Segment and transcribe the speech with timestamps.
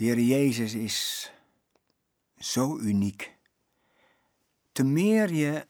[0.00, 1.30] De Heer Jezus is
[2.38, 3.36] zo uniek.
[4.72, 5.66] Te meer je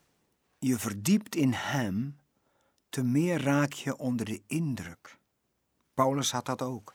[0.59, 2.19] je verdiept in Hem,
[2.91, 5.19] te meer raak je onder de indruk.
[5.95, 6.95] Paulus had dat ook.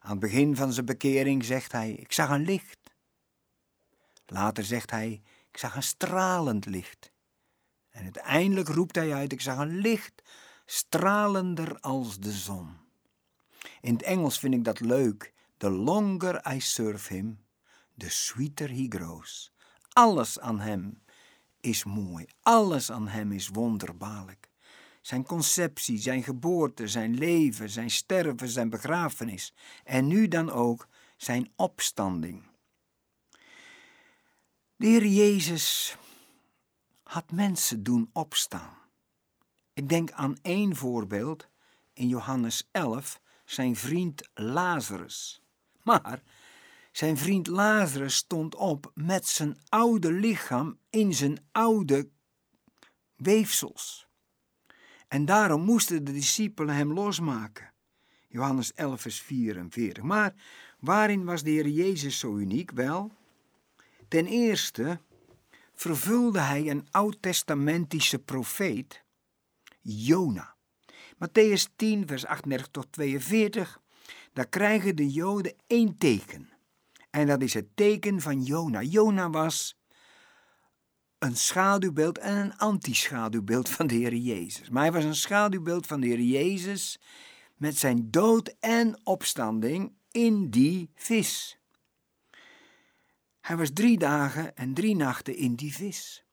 [0.00, 2.90] Aan het begin van zijn bekering zegt hij: Ik zag een licht.
[4.26, 7.12] Later zegt hij: Ik zag een stralend licht.
[7.90, 10.22] En uiteindelijk roept hij uit: Ik zag een licht,
[10.66, 12.76] stralender als de zon.
[13.80, 15.36] In het Engels vind ik dat leuk.
[15.58, 17.38] The longer I serve him,
[17.96, 19.50] the sweeter he grows.
[19.92, 21.02] Alles aan hem
[21.60, 24.48] is mooi, alles aan hem is wonderbaarlijk.
[25.02, 29.54] Zijn conceptie, zijn geboorte, zijn leven, zijn sterven, zijn begrafenis
[29.84, 32.42] en nu dan ook zijn opstanding.
[34.76, 35.96] De Heer Jezus
[37.02, 38.76] had mensen doen opstaan.
[39.72, 41.48] Ik denk aan één voorbeeld
[41.92, 45.42] in Johannes 11, zijn vriend Lazarus.
[45.88, 46.22] Maar
[46.92, 52.08] zijn vriend Lazarus stond op met zijn oude lichaam in zijn oude
[53.16, 54.08] weefsels.
[55.08, 57.72] En daarom moesten de discipelen hem losmaken.
[58.28, 60.02] Johannes 11, vers 44.
[60.02, 60.34] Maar
[60.78, 62.70] waarin was de Heer Jezus zo uniek?
[62.70, 63.12] Wel,
[64.08, 65.00] ten eerste
[65.74, 69.04] vervulde hij een oud-testamentische profeet,
[69.80, 70.56] Jona.
[71.14, 73.80] Matthäus 10, vers 38 tot 42.
[74.38, 76.48] Daar krijgen de Joden één teken.
[77.10, 78.82] En dat is het teken van Jona.
[78.82, 79.78] Jona was
[81.18, 84.68] een schaduwbeeld en een antischaduwbeeld van de Heer Jezus.
[84.68, 87.00] Maar hij was een schaduwbeeld van de Heer Jezus
[87.56, 91.58] met zijn dood en opstanding in die vis.
[93.40, 96.24] Hij was drie dagen en drie nachten in die vis.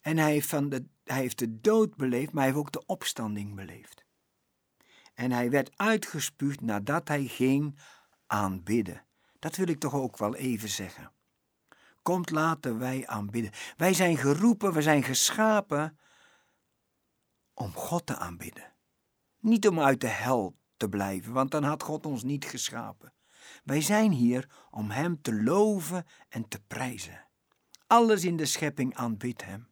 [0.00, 2.86] En hij heeft, van de, hij heeft de dood beleefd, maar hij heeft ook de
[2.86, 4.06] opstanding beleefd.
[5.18, 7.78] En hij werd uitgespuugd nadat hij ging
[8.26, 9.04] aanbidden.
[9.38, 11.12] Dat wil ik toch ook wel even zeggen.
[12.02, 13.52] Komt laten wij aanbidden.
[13.76, 15.98] Wij zijn geroepen, we zijn geschapen
[17.54, 18.72] om God te aanbidden.
[19.40, 23.12] Niet om uit de hel te blijven, want dan had God ons niet geschapen.
[23.64, 27.26] Wij zijn hier om Hem te loven en te prijzen.
[27.86, 29.68] Alles in de schepping aanbidt Hem.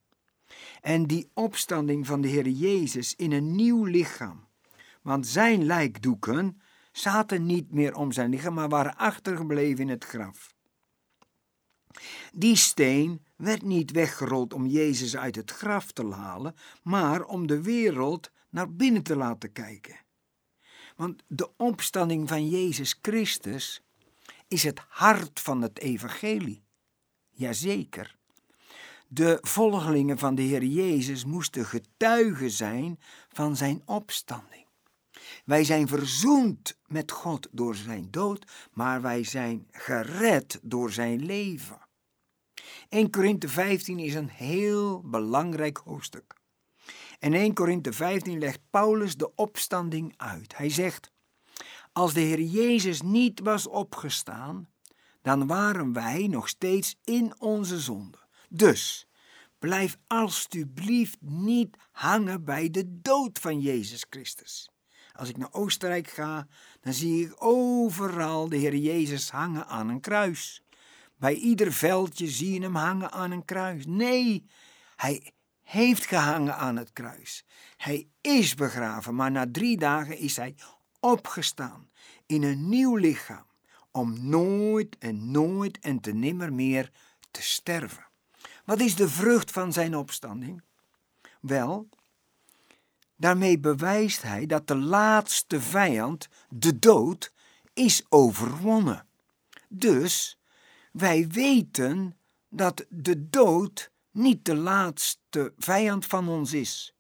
[0.80, 4.45] En die opstanding van de Heer Jezus in een nieuw lichaam,
[5.06, 6.60] want Zijn lijkdoeken
[6.92, 10.54] zaten niet meer om zijn lichaam, maar waren achtergebleven in het graf.
[12.32, 17.62] Die steen werd niet weggerold om Jezus uit het graf te halen, maar om de
[17.62, 19.96] wereld naar binnen te laten kijken.
[20.96, 23.82] Want de opstanding van Jezus Christus
[24.48, 26.64] is het hart van het evangelie.
[27.30, 28.16] Jazeker.
[29.08, 34.65] De volgelingen van de Heer Jezus moesten getuigen zijn van zijn opstanding.
[35.44, 41.78] Wij zijn verzoend met God door zijn dood, maar wij zijn gered door zijn leven.
[42.88, 46.34] 1 Korinthe 15 is een heel belangrijk hoofdstuk.
[47.18, 50.56] In 1 Korinthe 15 legt Paulus de opstanding uit.
[50.56, 51.12] Hij zegt:
[51.92, 54.68] Als de Heer Jezus niet was opgestaan,
[55.22, 58.18] dan waren wij nog steeds in onze zonde.
[58.48, 59.08] Dus
[59.58, 64.70] blijf alstublieft niet hangen bij de dood van Jezus Christus.
[65.16, 66.46] Als ik naar Oostenrijk ga,
[66.80, 70.62] dan zie ik overal de Heer Jezus hangen aan een kruis.
[71.16, 73.86] Bij ieder veldje zie je hem hangen aan een kruis.
[73.86, 74.46] Nee,
[74.96, 75.32] hij
[75.62, 77.44] heeft gehangen aan het kruis.
[77.76, 80.54] Hij is begraven, maar na drie dagen is hij
[81.00, 81.90] opgestaan
[82.26, 83.46] in een nieuw lichaam,
[83.90, 86.90] om nooit en nooit en te nimmer meer
[87.30, 88.06] te sterven.
[88.64, 90.62] Wat is de vrucht van zijn opstanding?
[91.40, 91.88] Wel,
[93.16, 97.32] Daarmee bewijst hij dat de laatste vijand, de dood,
[97.72, 99.06] is overwonnen.
[99.68, 100.38] Dus
[100.92, 102.16] wij weten
[102.48, 106.94] dat de dood niet de laatste vijand van ons is.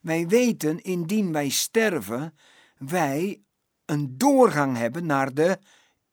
[0.00, 2.38] Wij weten, indien wij sterven,
[2.78, 3.42] wij
[3.84, 5.58] een doorgang hebben naar de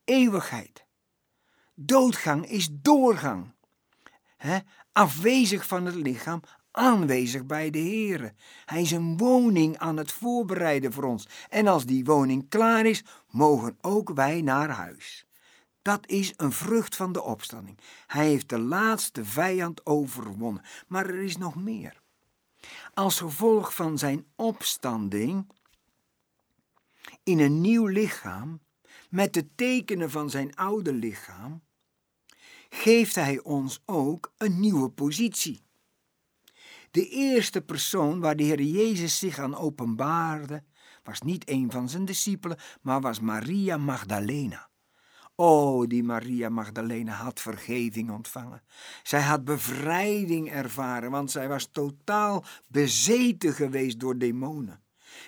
[0.04, 0.86] eeuwigheid.
[1.76, 3.54] Doodgang is doorgang.
[4.92, 6.42] afwezig van het lichaam,
[6.72, 8.34] aanwezig bij de Heer.
[8.66, 11.28] Hij is een woning aan het voorbereiden voor ons.
[11.50, 15.26] En als die woning klaar is, mogen ook wij naar huis.
[15.82, 17.78] Dat is een vrucht van de opstanding.
[18.08, 20.64] Hij heeft de laatste vijand overwonnen.
[20.88, 22.02] Maar er is nog meer.
[22.94, 25.48] Als gevolg van zijn opstanding
[27.24, 28.60] in een nieuw lichaam,
[29.10, 31.62] met de tekenen van zijn oude lichaam,
[32.70, 35.62] geeft hij ons ook een nieuwe positie.
[36.92, 40.64] De eerste persoon waar de Heer Jezus zich aan openbaarde,
[41.04, 44.70] was niet een van zijn discipelen, maar was Maria Magdalena.
[45.36, 48.62] Oh, die Maria Magdalena had vergeving ontvangen.
[49.04, 54.84] Zij had bevrijding ervaren, want zij was totaal bezeten geweest door demonen.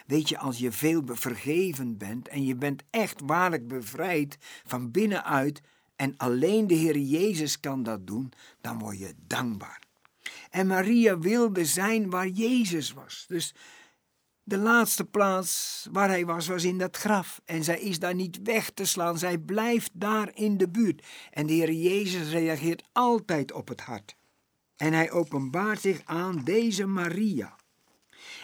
[0.06, 5.62] Weet je, als je veel vergeven bent en je bent echt waarlijk bevrijd van binnenuit
[5.95, 8.31] en alleen de Heer Jezus kan dat doen,
[8.62, 9.81] dan word je dankbaar.
[10.49, 13.25] En Maria wilde zijn waar Jezus was.
[13.27, 13.53] Dus
[14.43, 17.41] de laatste plaats waar hij was, was in dat graf.
[17.45, 19.17] En zij is daar niet weg te slaan.
[19.17, 21.05] Zij blijft daar in de buurt.
[21.31, 24.15] En de Heer Jezus reageert altijd op het hart.
[24.75, 27.55] En hij openbaart zich aan deze Maria.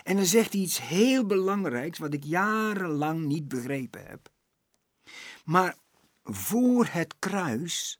[0.03, 4.31] En dan zegt hij iets heel belangrijks, wat ik jarenlang niet begrepen heb.
[5.45, 5.75] Maar
[6.23, 7.99] voor het kruis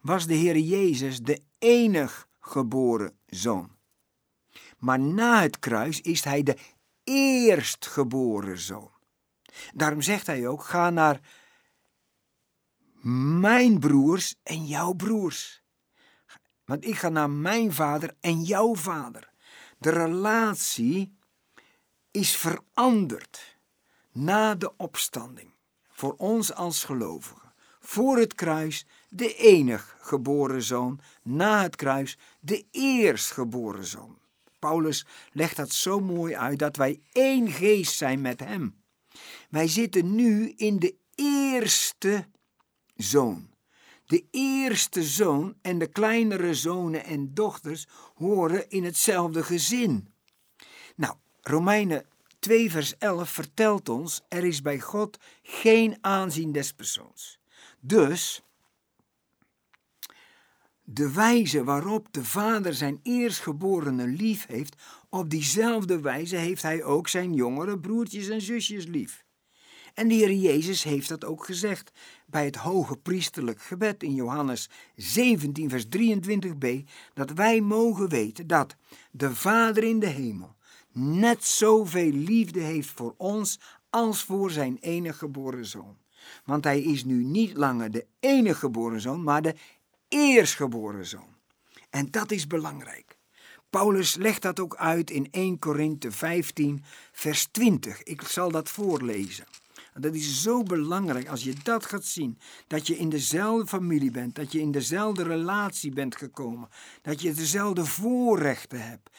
[0.00, 3.76] was de Heer Jezus de enig geboren zoon.
[4.78, 6.56] Maar na het kruis is hij de
[7.04, 8.90] eerstgeboren zoon.
[9.74, 11.20] Daarom zegt hij ook: ga naar
[13.40, 15.62] mijn broers en jouw broers.
[16.64, 19.32] Want ik ga naar mijn vader en jouw vader.
[19.78, 21.18] De relatie
[22.10, 23.58] is veranderd
[24.12, 25.54] na de opstanding.
[25.90, 27.52] Voor ons als gelovigen.
[27.80, 34.18] Voor het kruis de enig geboren zoon, na het kruis de eerstgeboren zoon.
[34.58, 38.82] Paulus legt dat zo mooi uit dat wij één geest zijn met hem.
[39.50, 42.26] Wij zitten nu in de eerste
[42.96, 43.50] zoon.
[44.06, 50.14] De eerste zoon en de kleinere zonen en dochters horen in hetzelfde gezin.
[50.96, 52.06] Nou, Romeinen
[52.38, 57.38] 2 vers 11 vertelt ons, er is bij God geen aanzien des persoons.
[57.80, 58.42] Dus
[60.90, 67.08] de wijze waarop de vader zijn eerstgeborene lief heeft, op diezelfde wijze heeft hij ook
[67.08, 69.24] zijn jongere broertjes en zusjes lief.
[69.94, 71.92] En de Heer Jezus heeft dat ook gezegd
[72.26, 76.68] bij het hoge priesterlijk gebed in Johannes 17, vers 23b,
[77.14, 78.76] dat wij mogen weten dat
[79.10, 80.56] de Vader in de hemel
[80.92, 85.96] net zoveel liefde heeft voor ons als voor zijn enige geboren zoon.
[86.44, 89.54] Want hij is nu niet langer de enige geboren zoon, maar de
[90.08, 91.36] eerstgeboren zoon.
[91.90, 93.18] En dat is belangrijk.
[93.70, 98.02] Paulus legt dat ook uit in 1 Korinthe 15, vers 20.
[98.02, 99.44] Ik zal dat voorlezen.
[99.94, 102.38] Dat is zo belangrijk als je dat gaat zien.
[102.66, 106.68] Dat je in dezelfde familie bent, dat je in dezelfde relatie bent gekomen,
[107.02, 109.10] dat je dezelfde voorrechten hebt.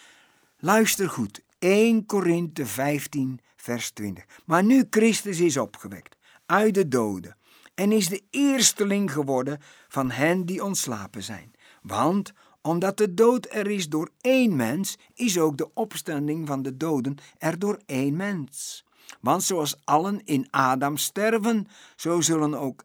[0.57, 4.25] Luister goed, 1 Korinthe 15, vers 20.
[4.45, 6.15] Maar nu Christus is opgewekt
[6.45, 7.37] uit de doden
[7.79, 11.51] en is de eersteling geworden van hen die ontslapen zijn.
[11.81, 12.31] Want
[12.61, 17.17] omdat de dood er is door één mens, is ook de opstanding van de doden
[17.37, 18.85] er door één mens.
[19.21, 22.83] Want zoals allen in Adam sterven, zo zullen ook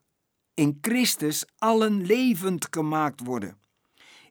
[0.55, 3.57] in Christus allen levend gemaakt worden.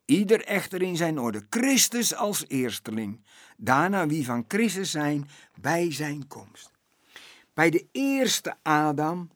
[0.05, 3.25] Ieder echter in zijn orde, Christus als eersteling,
[3.57, 5.29] daarna wie van Christus zijn
[5.59, 6.71] bij zijn komst.
[7.53, 9.29] Bij de eerste Adam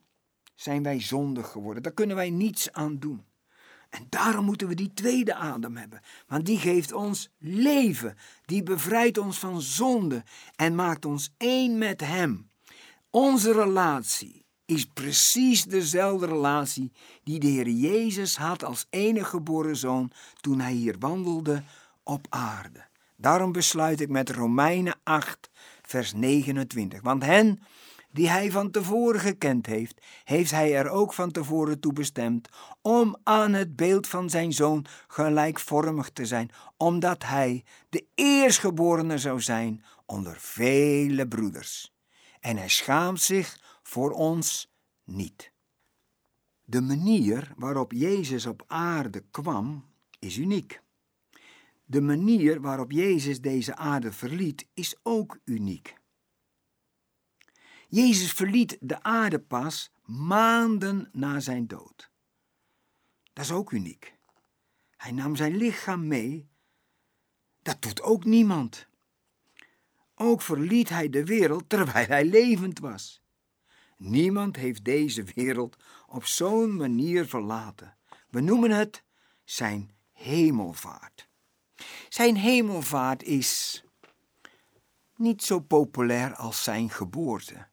[0.58, 1.84] zijn wij zondig geworden.
[1.84, 3.26] Daar kunnen wij niets aan doen.
[3.90, 9.18] En daarom moeten we die tweede adem hebben, want die geeft ons leven, die bevrijdt
[9.18, 10.24] ons van zonde
[10.56, 12.50] en maakt ons één met Hem.
[13.10, 16.92] Onze relatie is precies dezelfde relatie
[17.24, 20.12] die de Heer Jezus had als enige geboren zoon
[20.42, 21.64] toen hij hier wandelde
[22.04, 22.86] op aarde.
[23.16, 25.50] Daarom besluit ik met Romeinen 8,
[25.82, 27.02] vers 29.
[27.02, 27.62] Want hen
[28.18, 32.50] die hij van tevoren gekend heeft, heeft hij er ook van tevoren toe bestemd
[32.82, 39.42] om aan het beeld van zijn zoon gelijkvormig te zijn, omdat hij de eerstgeborene zou
[39.42, 41.94] zijn onder vele broeders.
[42.40, 45.52] En hij schaamt zich voor ons niet.
[46.64, 49.86] De manier waarop Jezus op aarde kwam
[50.20, 50.82] is uniek.
[51.86, 55.96] De manier waarop Jezus deze aarde verliet is ook uniek.
[57.88, 62.12] Jezus verliet de aarde pas maanden na zijn dood.
[63.34, 64.16] Dat is ook uniek.
[64.98, 66.50] Hij nam zijn lichaam mee.
[67.62, 68.88] Dat doet ook niemand.
[70.16, 73.22] Ook verliet hij de wereld terwijl hij levend was.
[73.98, 75.78] Niemand heeft deze wereld
[76.08, 77.98] op zo'n manier verlaten.
[78.30, 79.04] We noemen het
[79.44, 81.28] zijn hemelvaart.
[82.10, 83.84] Zijn hemelvaart is
[85.16, 87.68] niet zo populair als zijn geboorte.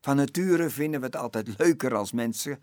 [0.00, 2.62] Van nature vinden we het altijd leuker als mensen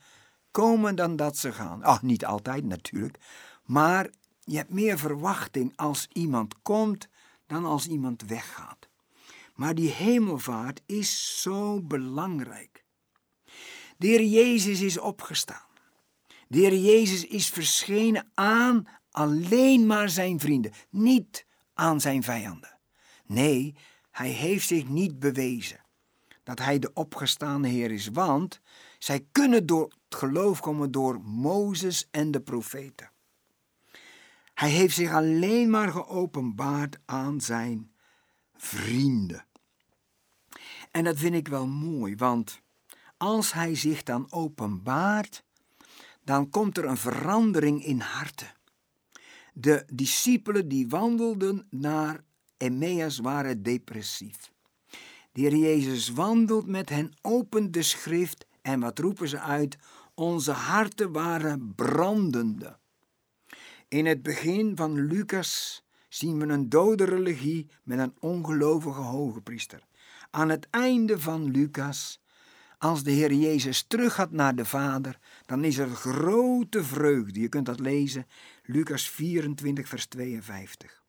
[0.51, 1.83] komen dan dat ze gaan.
[1.83, 3.17] Ach, niet altijd natuurlijk,
[3.65, 4.09] maar
[4.43, 7.07] je hebt meer verwachting als iemand komt
[7.47, 8.89] dan als iemand weggaat.
[9.55, 12.83] Maar die hemelvaart is zo belangrijk.
[13.97, 15.65] De Heer Jezus is opgestaan.
[16.47, 22.79] De Heer Jezus is verschenen aan alleen maar zijn vrienden, niet aan zijn vijanden.
[23.25, 23.75] Nee,
[24.11, 25.85] hij heeft zich niet bewezen
[26.47, 28.61] dat hij de opgestaande Heer is, want
[28.99, 33.11] zij kunnen door het geloof komen door Mozes en de profeten.
[34.53, 37.91] Hij heeft zich alleen maar geopenbaard aan zijn
[38.53, 39.45] vrienden.
[40.91, 42.61] En dat vind ik wel mooi, want
[43.17, 45.43] als hij zich dan openbaart,
[46.23, 48.53] dan komt er een verandering in harten.
[49.53, 52.23] De discipelen die wandelden naar
[52.57, 54.55] Emmaus waren depressief.
[55.37, 59.77] De Heer Jezus wandelt met hen, opent de schrift en wat roepen ze uit?
[60.13, 62.77] Onze harten waren brandende.
[63.87, 69.83] In het begin van Lucas zien we een dode religie met een ongelovige hogepriester.
[70.31, 72.21] Aan het einde van Lucas,
[72.77, 77.39] als de Heer Jezus terug gaat naar de Vader, dan is er grote vreugde.
[77.39, 78.27] Je kunt dat lezen,
[78.63, 81.03] Lucas 24, vers 52.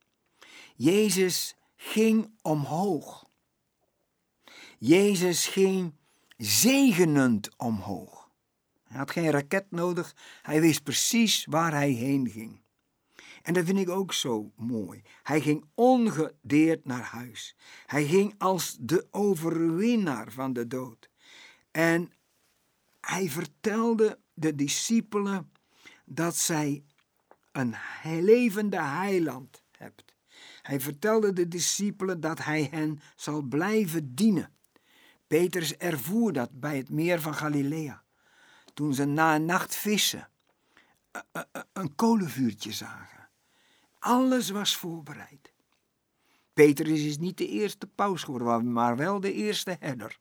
[0.76, 3.27] Jezus ging omhoog.
[4.78, 5.94] Jezus ging
[6.37, 8.30] zegenend omhoog.
[8.85, 12.61] Hij had geen raket nodig, hij wist precies waar hij heen ging.
[13.42, 15.02] En dat vind ik ook zo mooi.
[15.23, 17.56] Hij ging ongedeerd naar huis.
[17.87, 21.11] Hij ging als de overwinnaar van de dood.
[21.70, 22.12] En
[23.00, 25.52] hij vertelde de discipelen
[26.04, 26.85] dat zij
[27.52, 30.14] een levende heiland hebt.
[30.62, 34.52] Hij vertelde de discipelen dat hij hen zal blijven dienen.
[35.28, 38.02] Petrus ervoer dat bij het meer van Galilea.
[38.75, 40.28] Toen ze na een nacht vissen
[41.73, 43.28] een kolenvuurtje zagen.
[43.99, 45.52] Alles was voorbereid.
[46.52, 50.18] Petrus is niet de eerste paus geworden, maar wel de eerste herder.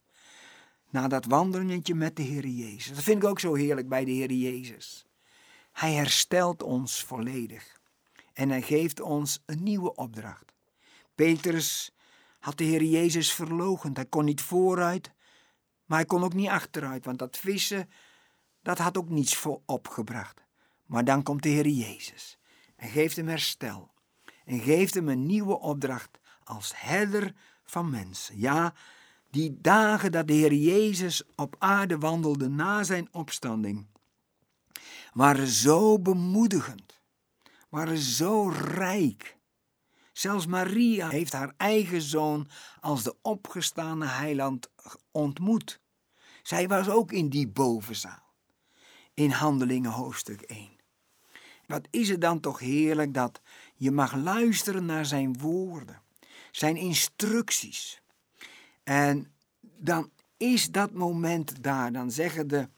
[0.89, 2.95] Na dat wandelingetje met de Heer Jezus.
[2.95, 5.05] Dat vind ik ook zo heerlijk bij de Heer Jezus.
[5.71, 7.79] Hij herstelt ons volledig.
[8.33, 10.53] En hij geeft ons een nieuwe opdracht.
[11.15, 11.91] Petrus
[12.47, 13.97] had de Heer Jezus verlogend.
[13.97, 15.11] Hij kon niet vooruit,
[15.85, 17.89] maar hij kon ook niet achteruit, want dat vissen,
[18.61, 20.43] dat had ook niets voor opgebracht.
[20.85, 22.37] Maar dan komt de Heer Jezus
[22.75, 23.91] en geeft hem herstel
[24.45, 28.39] en geeft hem een nieuwe opdracht als herder van mensen.
[28.39, 28.73] Ja,
[29.29, 33.85] die dagen dat de Heer Jezus op aarde wandelde na zijn opstanding,
[35.13, 36.99] waren zo bemoedigend,
[37.69, 39.36] waren zo rijk.
[40.17, 42.47] Zelfs Maria heeft haar eigen zoon
[42.79, 44.69] als de opgestane heiland
[45.11, 45.79] ontmoet.
[46.43, 48.33] Zij was ook in die bovenzaal,
[49.13, 50.69] in Handelingen hoofdstuk 1.
[51.65, 53.41] Wat is het dan toch heerlijk dat
[53.75, 56.01] je mag luisteren naar zijn woorden,
[56.51, 58.01] zijn instructies.
[58.83, 59.31] En
[59.61, 62.69] dan is dat moment daar, dan zeggen de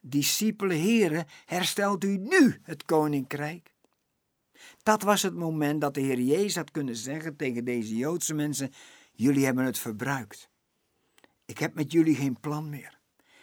[0.00, 3.71] discipelen, heren, herstelt u nu het koninkrijk.
[4.82, 8.70] Dat was het moment dat de Heer Jezus had kunnen zeggen tegen deze Joodse mensen:
[9.12, 10.50] Jullie hebben het verbruikt.
[11.44, 12.98] Ik heb met jullie geen plan meer.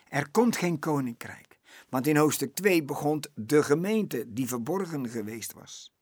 [0.07, 1.59] Er komt geen koninkrijk.
[1.89, 5.93] Want in hoofdstuk 2 begon de gemeente die verborgen geweest was.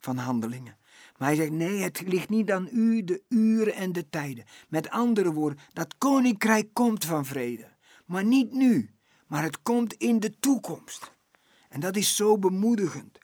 [0.00, 0.76] Van handelingen.
[1.16, 4.44] Maar hij zegt: Nee, het ligt niet aan u, de uren en de tijden.
[4.68, 7.68] Met andere woorden, dat koninkrijk komt van vrede.
[8.04, 8.90] Maar niet nu,
[9.26, 11.14] maar het komt in de toekomst.
[11.68, 13.18] En dat is zo bemoedigend.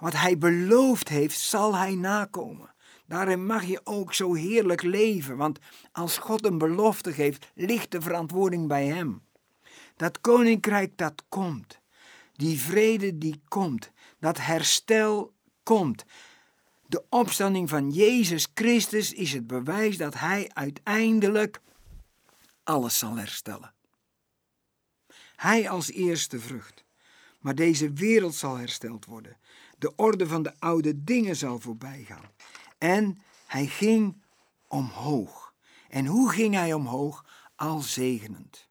[0.00, 2.74] Wat hij beloofd heeft, zal hij nakomen.
[3.06, 5.58] Daarin mag je ook zo heerlijk leven, want
[5.92, 9.22] als God een belofte geeft, ligt de verantwoording bij hem.
[9.96, 11.80] Dat koninkrijk dat komt,
[12.32, 16.04] die vrede die komt, dat herstel komt.
[16.86, 21.60] De opstanding van Jezus Christus is het bewijs dat hij uiteindelijk
[22.64, 23.72] alles zal herstellen.
[25.36, 26.84] Hij als eerste vrucht.
[27.40, 29.36] Maar deze wereld zal hersteld worden.
[29.80, 32.30] De orde van de oude dingen zal voorbij gaan.
[32.78, 34.22] En hij ging
[34.68, 35.54] omhoog.
[35.88, 37.24] En hoe ging hij omhoog?
[37.56, 38.68] Al zegenend.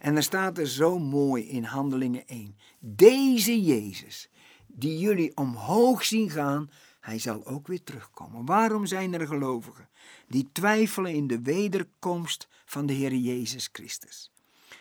[0.00, 2.56] En er staat er zo mooi in Handelingen 1.
[2.78, 4.30] Deze Jezus,
[4.66, 6.70] die jullie omhoog zien gaan,
[7.00, 8.44] hij zal ook weer terugkomen.
[8.44, 9.88] Waarom zijn er gelovigen
[10.28, 14.32] die twijfelen in de wederkomst van de Heer Jezus Christus?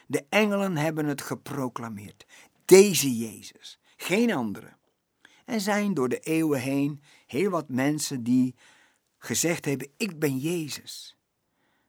[0.08, 2.26] De engelen hebben het geproclameerd.
[2.66, 4.78] Deze Jezus, geen andere.
[5.50, 8.56] Er zijn door de eeuwen heen heel wat mensen die
[9.18, 11.18] gezegd hebben: Ik ben Jezus.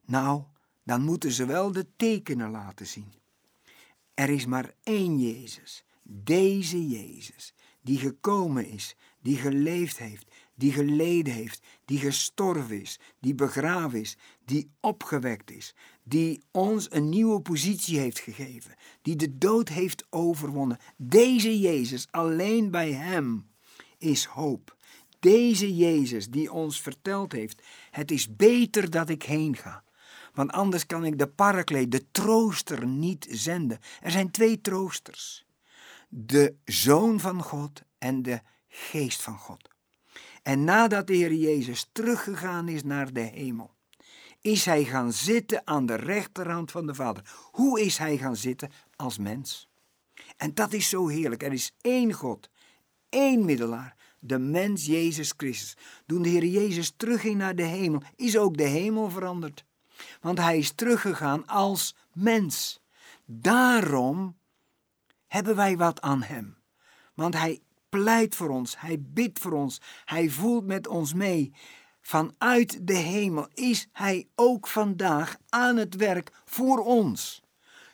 [0.05, 0.43] Nou,
[0.85, 3.13] dan moeten ze wel de tekenen laten zien.
[4.15, 11.33] Er is maar één Jezus, deze Jezus, die gekomen is, die geleefd heeft, die geleden
[11.33, 17.99] heeft, die gestorven is, die begraven is, die opgewekt is, die ons een nieuwe positie
[17.99, 20.79] heeft gegeven, die de dood heeft overwonnen.
[20.97, 23.50] Deze Jezus, alleen bij Hem
[24.01, 24.77] is hoop.
[25.19, 29.85] Deze Jezus die ons verteld heeft: Het is beter dat ik heen ga.
[30.35, 33.79] Want anders kan ik de parakleed, de trooster, niet zenden.
[34.01, 35.47] Er zijn twee troosters:
[36.09, 39.69] de Zoon van God en de Geest van God.
[40.43, 43.75] En nadat de Heer Jezus teruggegaan is naar de hemel,
[44.41, 47.23] is hij gaan zitten aan de rechterhand van de Vader.
[47.51, 48.71] Hoe is hij gaan zitten?
[48.97, 49.69] Als mens.
[50.37, 51.43] En dat is zo heerlijk.
[51.43, 52.51] Er is één God,
[53.11, 55.77] één middelaar, de mens Jezus Christus.
[56.07, 59.65] Toen de Heer Jezus terugging naar de hemel, is ook de hemel veranderd.
[60.21, 62.81] Want hij is teruggegaan als mens.
[63.25, 64.37] Daarom
[65.27, 66.57] hebben wij wat aan hem.
[67.15, 71.53] Want hij pleit voor ons, hij bidt voor ons, hij voelt met ons mee.
[72.01, 77.43] Vanuit de hemel is hij ook vandaag aan het werk voor ons.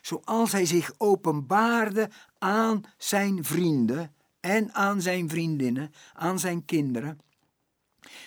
[0.01, 4.15] Zoals hij zich openbaarde aan zijn vrienden
[4.47, 7.19] en aan zijn vriendinnen, aan zijn kinderen,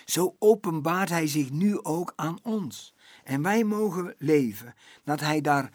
[0.05, 2.95] zo openbaart hij zich nu ook aan ons.
[3.23, 4.73] En wij mogen leven
[5.03, 5.71] dat hij daar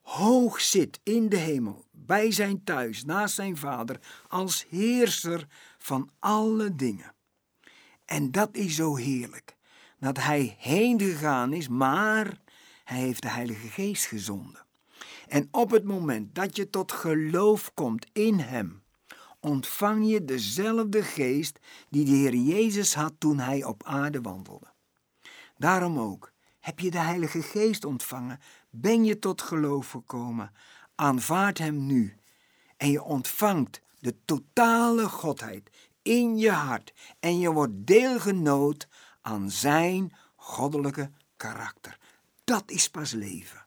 [0.00, 5.46] hoog zit in de hemel, bij zijn thuis, naast zijn vader, als heerser
[5.78, 7.14] van alle dingen.
[8.04, 9.56] En dat is zo heerlijk,
[9.98, 12.40] dat hij heen gegaan is, maar
[12.84, 14.66] hij heeft de Heilige Geest gezonden.
[15.28, 18.81] En op het moment dat je tot geloof komt in hem,
[19.42, 21.58] ontvang je dezelfde geest
[21.88, 24.72] die de Heer Jezus had toen hij op aarde wandelde.
[25.56, 30.52] Daarom ook, heb je de Heilige Geest ontvangen, ben je tot geloof gekomen,
[30.94, 32.16] aanvaard Hem nu
[32.76, 35.70] en je ontvangt de totale Godheid
[36.02, 38.88] in je hart en je wordt deelgenoot
[39.20, 41.98] aan Zijn goddelijke karakter.
[42.44, 43.61] Dat is pas leven.